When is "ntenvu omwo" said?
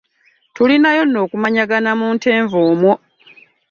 2.17-2.93